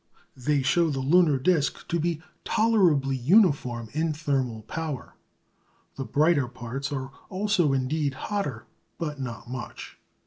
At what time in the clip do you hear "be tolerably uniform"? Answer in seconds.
1.99-3.89